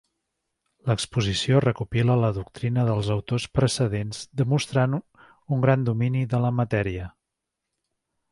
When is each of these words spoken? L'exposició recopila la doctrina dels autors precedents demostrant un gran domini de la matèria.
L'exposició 0.91 1.59
recopila 1.65 2.15
la 2.21 2.31
doctrina 2.37 2.85
dels 2.87 3.09
autors 3.17 3.45
precedents 3.59 4.23
demostrant 4.41 4.97
un 5.03 5.63
gran 5.67 5.83
domini 5.91 6.27
de 6.35 6.43
la 6.47 6.53
matèria. 6.61 7.05